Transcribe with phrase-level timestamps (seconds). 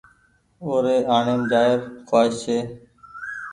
[0.61, 2.57] او ري آڻيم جآئي ر کوآئس ڇي۔